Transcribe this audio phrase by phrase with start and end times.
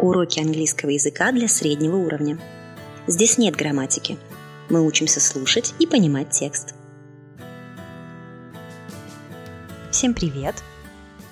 [0.00, 2.38] Уроки английского языка для среднего уровня.
[3.08, 4.16] Здесь нет грамматики.
[4.70, 6.74] Мы учимся слушать и понимать текст.
[9.90, 10.62] Всем привет!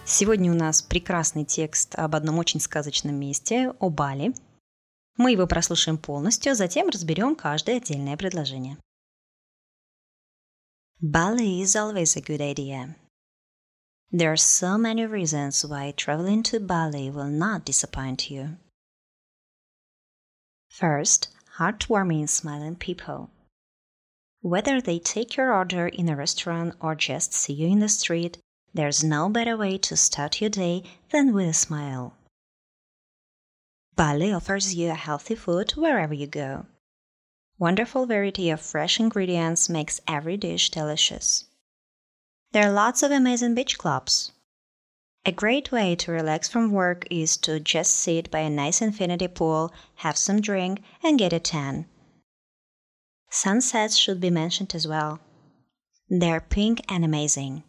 [0.05, 4.35] Сегодня у нас прекрасный текст об одном очень сказочном месте, о Бали.
[5.17, 8.79] Мы его прослушаем полностью, затем разберем каждое отдельное предложение.
[11.01, 12.97] Bali is always a good idea.
[14.13, 18.57] There are so many reasons why traveling to Bali will not disappoint you.
[20.71, 23.31] First, heartwarming smiling people.
[24.43, 28.39] Whether they take your order in a restaurant or just see you in the street,
[28.73, 32.15] there's no better way to start your day than with a smile.
[33.97, 36.67] Bali offers you a healthy food wherever you go.
[37.59, 41.47] Wonderful variety of fresh ingredients makes every dish delicious.
[42.53, 44.33] There are lots of amazing beach clubs.
[45.25, 49.29] A great way to relax from work is to just sit by a nice infinity
[49.29, 51.87] pool, have some drink, and get a tan.
[53.29, 55.19] Sunsets should be mentioned as well.
[56.09, 57.65] They're pink and amazing.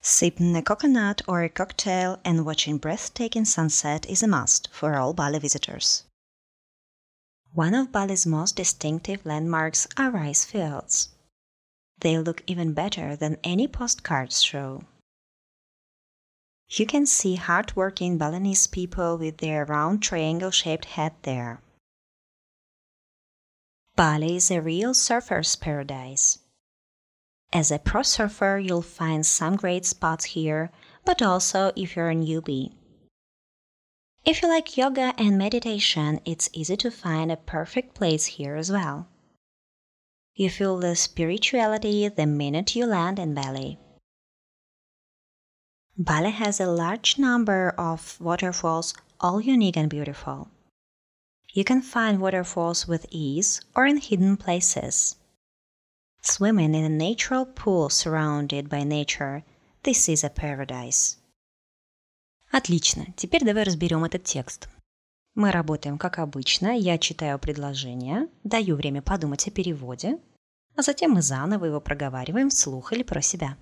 [0.00, 5.12] Sipping a coconut or a cocktail and watching breathtaking sunset is a must for all
[5.12, 6.04] Bali visitors.
[7.52, 11.10] One of Bali's most distinctive landmarks are rice fields.
[12.00, 14.82] They look even better than any postcards show.
[16.68, 21.60] You can see hard-working Balinese people with their round triangle-shaped head there.
[23.94, 26.38] Bali is a real surfer's paradise.
[27.52, 30.70] As a pro surfer, you'll find some great spots here,
[31.04, 32.72] but also if you're a newbie.
[34.24, 38.72] If you like yoga and meditation, it's easy to find a perfect place here as
[38.72, 39.06] well.
[40.35, 43.77] You feel the spirituality the minute you land in Bali.
[45.95, 50.47] Bali has a large number of waterfalls, all unique and beautiful.
[51.53, 55.17] You can find waterfalls with ease or in hidden places.
[56.23, 59.43] Swimming in a natural pool surrounded by nature,
[59.83, 61.17] this is a paradise.
[62.51, 64.69] Отлично, теперь давай разберем этот текст.
[65.35, 66.77] Мы работаем как обычно.
[66.77, 70.19] Я читаю предложение, даю время подумать о переводе,
[70.76, 73.56] а затем мы заново его проговариваем вслух или про себя.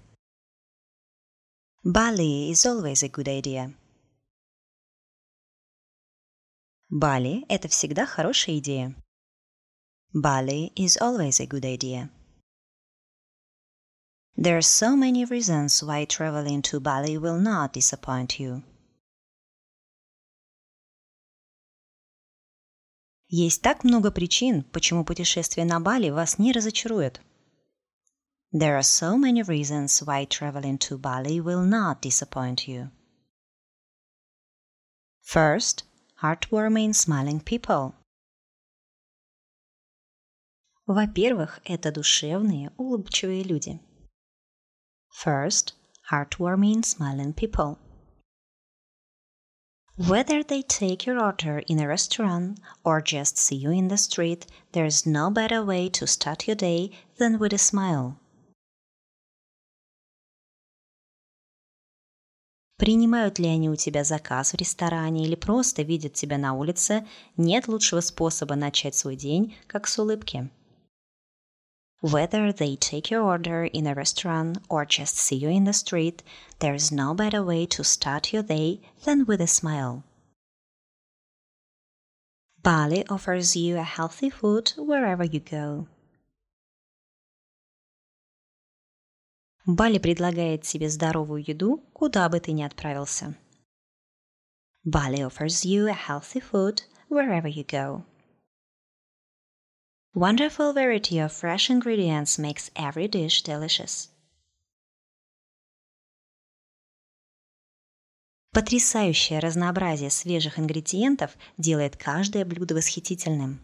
[1.84, 3.75] Bali is always a good idea.
[6.91, 8.94] Бали– это всегда хорошая идея.
[10.12, 12.08] Bali is always a good idea.
[14.36, 18.62] There are so many reasons why traveling to Bali will not disappoint you.
[23.28, 27.20] Есть так много причин, почему путешествие на Бали вас не разочарует.
[28.52, 32.90] There are so many reasons why traveling to Bali will not disappoint you.
[35.22, 35.84] First,
[36.22, 37.94] heartwarming smiling people.
[40.86, 43.80] Во-первых, это душевные, улыбчивые люди.
[45.24, 45.74] First,
[46.10, 47.78] heartwarming smiling people.
[50.07, 54.45] Whether they take your order in a restaurant or just see you in the street,
[54.72, 58.16] there's no better way to start your day than with a smile.
[62.78, 67.67] Принимают ли они у тебя заказ в ресторане или просто видят тебя на улице, нет
[67.67, 70.50] лучшего способа начать свой день, как с улыбки.
[72.03, 76.23] Whether they take your order in a restaurant or just see you in the street,
[76.59, 80.03] there is no better way to start your day than with a smile.
[82.63, 85.88] Bali offers you a healthy food wherever you go.
[89.66, 93.35] Бали предлагает тебе здоровую еду, куда бы ты ни отправился.
[94.84, 98.03] Bali offers you a healthy food wherever you go.
[100.13, 104.09] Wonderful variety of fresh ingredients makes every dish delicious.
[108.51, 113.59] Потрясающее разнообразие свежих ингредиентов делает каждое блюдо восхитительным.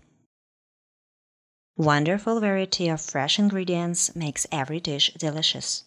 [1.78, 5.84] Wonderful variety of fresh ingredients makes every dish delicious.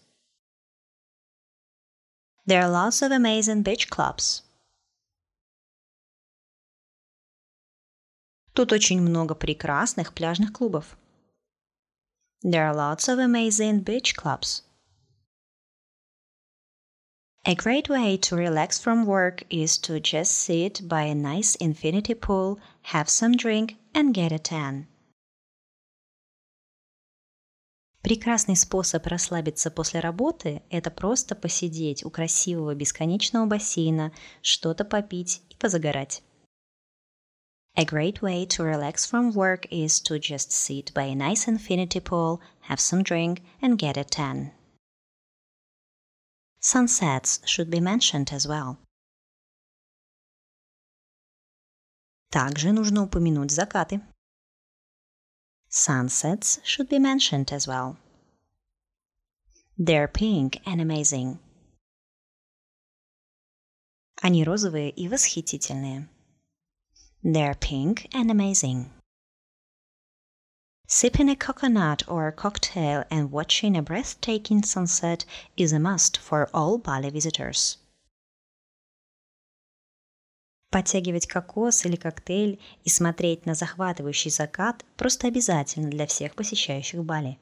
[2.44, 4.41] There are lots of amazing beach clubs.
[8.53, 10.95] Тут очень много прекрасных пляжных клубов.
[12.43, 14.63] There are lots of amazing beach clubs.
[17.45, 22.13] A great way to relax from work is to just sit by a nice infinity
[22.13, 22.57] pool,
[22.93, 24.87] have some drink, and get a tan.
[28.01, 35.55] Прекрасный способ расслабиться после работы– это просто посидеть у красивого бесконечного бассейна, что-то попить и
[35.55, 36.21] позагорать.
[37.76, 42.00] A great way to relax from work is to just sit by a nice infinity
[42.00, 44.52] pool, have some drink, and get a tan.
[46.60, 48.78] Sunsets should be mentioned as well.
[52.30, 54.02] Также нужно упомянуть закаты.
[55.68, 57.96] Sunsets should be mentioned as well.
[59.78, 61.38] They're pink and amazing.
[64.20, 66.08] Они розовые и восхитительные.
[67.22, 68.90] They're pink and amazing.
[70.86, 75.26] Sipping a coconut or a cocktail and watching a breathtaking sunset
[75.56, 77.76] is a must for all Bali visitors.
[80.70, 87.38] Подтягивать кокос или коктейль и смотреть на захватывающий закат просто обязательно для всех посещающих Бали.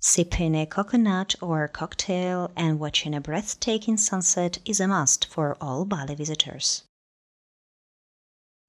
[0.00, 5.56] Sipping a coconut or a cocktail and watching a breathtaking sunset is a must for
[5.60, 6.84] all Bali visitors.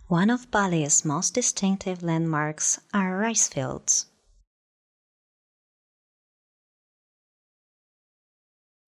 [0.08, 4.08] One of Bali's most distinctive landmarks are rice fields.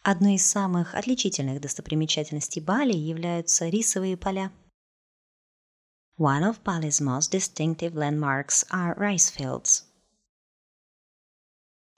[0.04, 4.52] Одной из самых отличительных достопримечательностей Бали являются рисовые поля.
[6.18, 9.84] One of Bali's most distinctive landmarks are rice fields.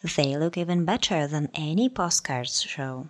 [0.01, 3.09] They look even better than any postcards show.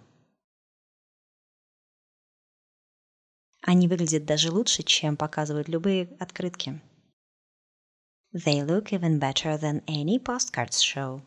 [3.63, 6.81] Они выглядят даже лучше, чем показывают любые открытки.
[8.35, 11.23] They look even better than any postcards show.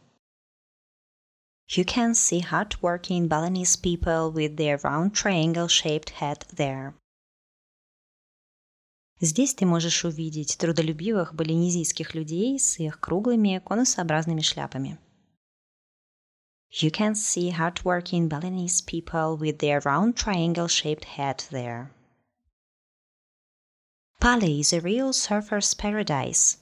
[1.67, 6.93] You can see hard-working Balinese people with their round triangle-shaped head there.
[9.21, 14.99] Здесь ты можешь увидеть трудолюбивых балинезийских людей с их круглыми конусообразными шляпами.
[16.69, 21.94] You can see hard-working Balinese people with their round triangle-shaped head there.
[24.24, 26.58] Bali is a real surfer's paradise.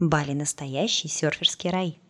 [0.00, 2.00] Бали настоящий серферский рай.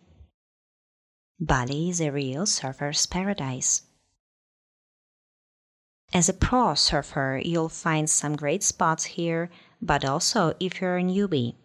[1.39, 3.83] Bali is a real surfer's paradise.
[6.13, 9.49] As a pro surfer, you'll find some great spots here,
[9.81, 11.55] but also if you're a newbie.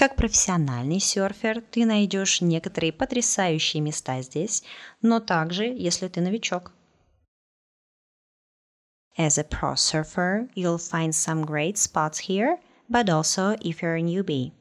[0.00, 4.62] Как профессиональный серфер ты найдешь некоторые потрясающие места здесь,
[5.00, 6.72] но также, если ты новичок.
[9.16, 12.58] As a pro surfer, you'll find some great spots here,
[12.90, 14.52] but also if you're a newbie.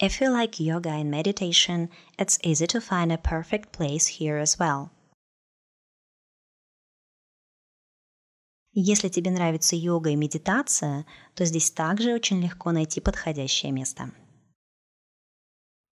[0.00, 4.58] If you like yoga and meditation, it's easy to find a perfect place here as
[4.58, 4.90] well.
[8.77, 14.11] Если тебе нравится йога и медитация, то здесь также очень легко найти подходящее место.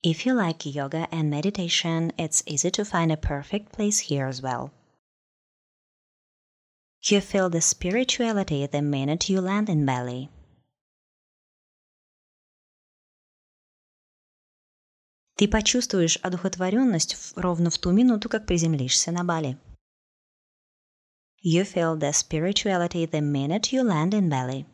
[0.05, 4.41] If you like yoga and meditation, it's easy to find a perfect place here as
[4.41, 4.71] well.
[7.09, 10.29] You feel the spirituality the minute you land in Bali.
[15.37, 19.57] Ты почувствуешь одухотворенность ровно в ту минуту, как приземлишься на Бали.
[21.42, 24.66] You feel the spirituality the minute you land in Bali.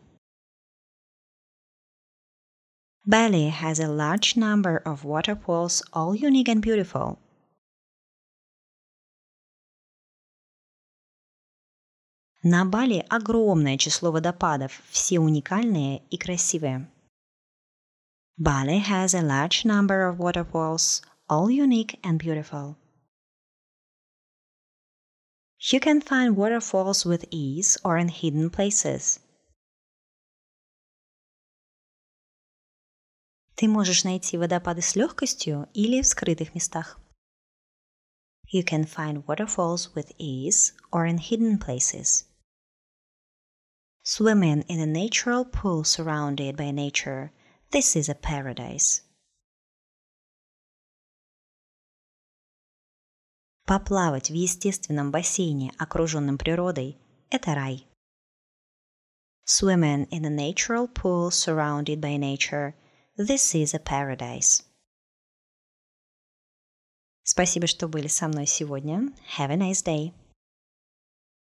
[3.06, 7.18] Bali has a large number of waterfalls, all unique and beautiful.
[12.42, 16.90] На Бали огромное число водопадов, все уникальные и красивые.
[18.36, 22.76] Bali has a large number of waterfalls, all unique and beautiful.
[25.72, 29.20] You can find waterfalls with ease or in hidden places.
[33.56, 36.98] Ты можешь найти водопады с легкостью или в скрытых местах.
[38.52, 42.24] You can find waterfalls with ease or in hidden places.
[44.02, 47.32] Swimming in a natural pool surrounded by nature,
[47.70, 49.00] this is a paradise.
[53.69, 56.97] Поплавать в естественном бассейне, окруженном природой–
[57.29, 57.85] это рай.
[59.45, 62.73] Swimming in a natural pool surrounded by nature–
[63.15, 64.63] this is a paradise.
[67.21, 69.13] Спасибо, что были со мной сегодня.
[69.37, 70.13] Have a nice day.